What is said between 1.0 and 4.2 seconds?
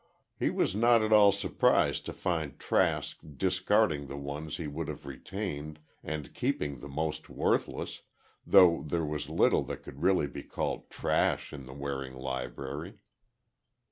at all surprised to find Trask discarding the